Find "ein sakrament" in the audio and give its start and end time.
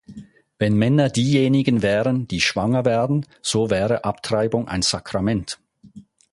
4.67-5.59